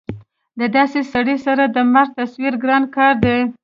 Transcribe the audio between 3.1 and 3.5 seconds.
دی